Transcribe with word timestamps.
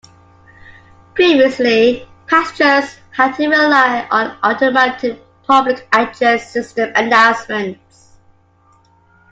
Previously, 1.13 2.09
passengers 2.25 2.95
had 3.11 3.33
to 3.35 3.47
rely 3.47 4.07
on 4.09 4.35
automated 4.43 5.21
public-address 5.45 6.51
system 6.51 6.91
announcements. 6.95 8.13